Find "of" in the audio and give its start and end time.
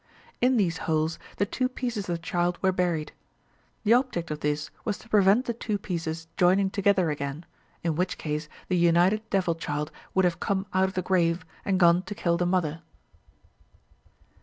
2.09-2.15, 4.31-4.39, 10.85-10.95